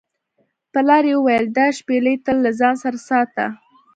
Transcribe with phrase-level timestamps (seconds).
[0.71, 3.45] پلار یې وویل دا شپیلۍ تل له ځان سره ساته.